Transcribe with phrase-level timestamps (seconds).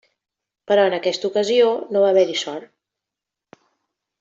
[0.71, 1.67] Però en aquesta ocasió
[1.97, 3.63] no va haver-hi sort.